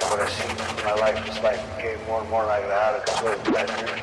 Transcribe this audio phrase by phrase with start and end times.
[0.00, 1.26] like what I see in my life.
[1.26, 4.00] It's like getting more and more like out of control pleasure.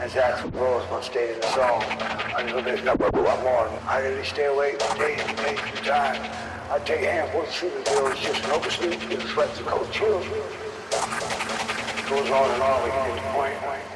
[0.00, 1.82] As Axl Rose once stated in the song,
[2.36, 3.70] I need know there's not what more.
[3.88, 6.30] I really stay awake days and at a time.
[6.70, 10.26] I take handfuls of shooting bills just an oversleep, the sweats and cold chills.
[10.26, 10.32] It
[12.08, 13.95] goes on and on, we get to the point.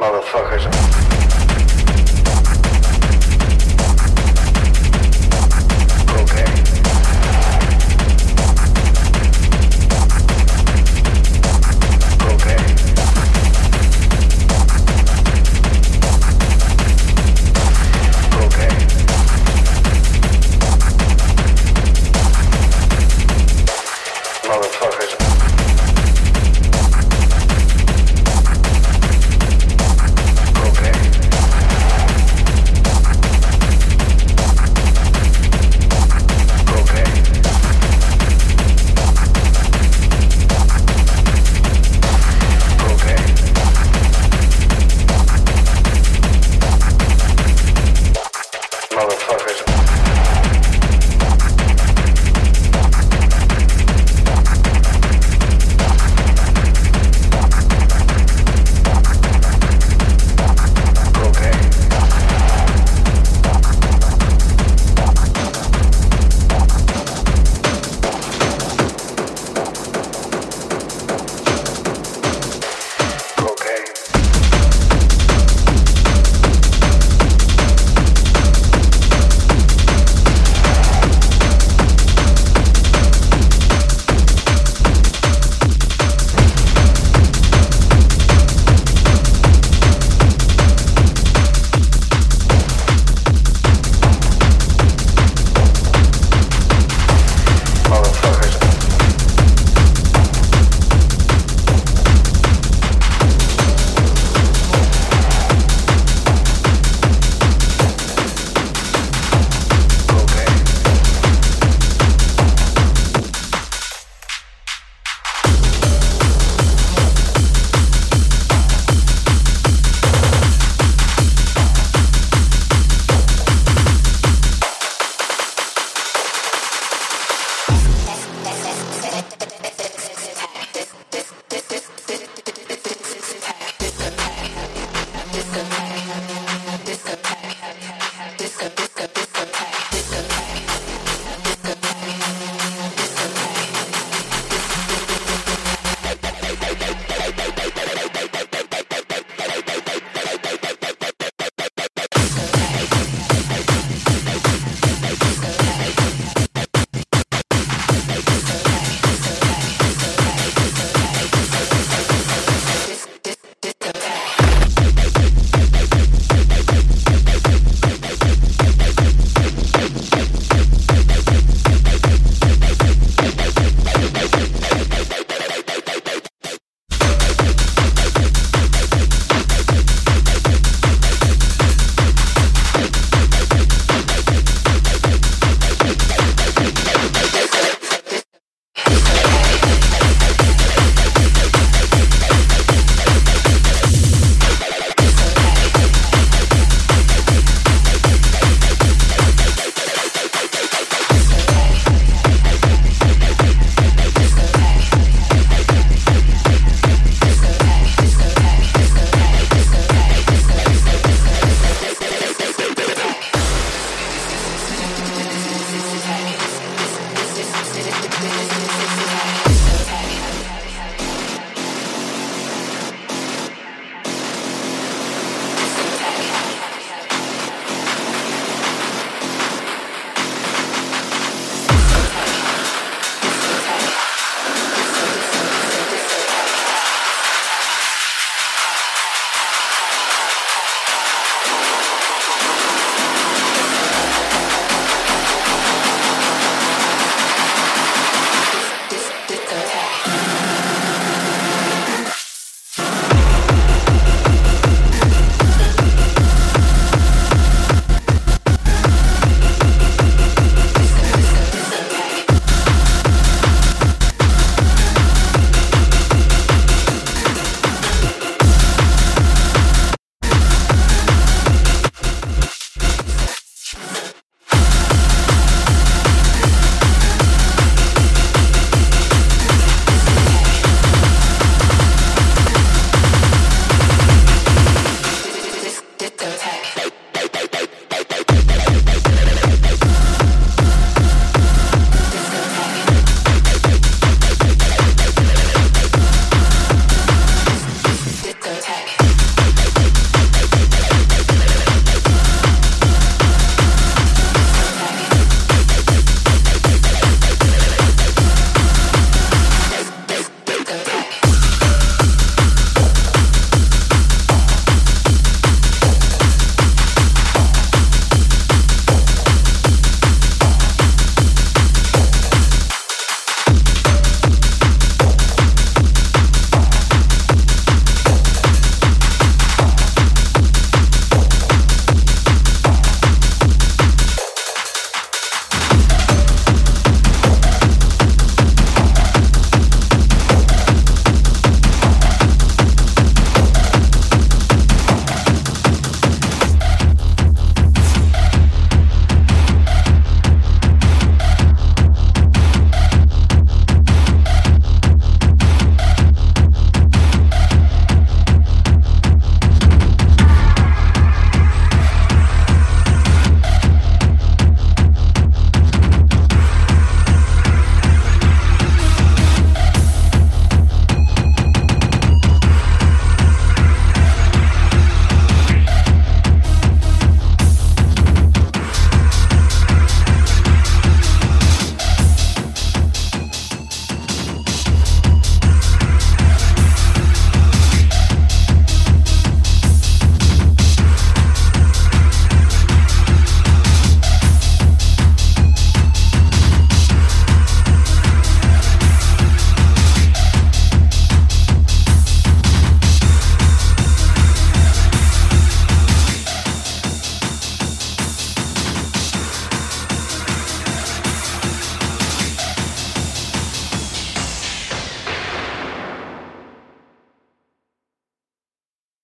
[0.00, 1.09] Motherfuckers.